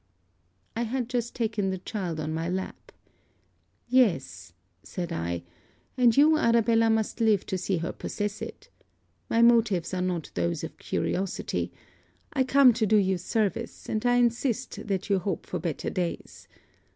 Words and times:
I 0.75 0.81
had 0.81 1.09
just 1.09 1.35
taken 1.35 1.69
the 1.69 1.77
child 1.77 2.19
on 2.19 2.33
my 2.33 2.49
lap. 2.49 2.91
'Yes,' 3.87 4.51
said 4.81 5.11
I: 5.13 5.43
'and 5.95 6.17
you 6.17 6.39
Arabella 6.39 6.89
must 6.89 7.21
live 7.21 7.45
to 7.45 7.55
see 7.59 7.77
her 7.77 7.91
possess 7.91 8.41
it. 8.41 8.69
My 9.29 9.43
motives 9.43 9.93
are 9.93 10.01
not 10.01 10.31
those 10.33 10.63
of 10.63 10.79
curiosity. 10.79 11.71
I 12.33 12.43
come 12.43 12.73
to 12.73 12.87
do 12.87 12.97
you 12.97 13.19
service; 13.19 13.87
and 13.87 14.03
I 14.03 14.15
insist 14.15 14.87
that 14.87 15.07
you 15.11 15.19
hope 15.19 15.45
for 15.45 15.59
better 15.59 15.91
days. 15.91 16.47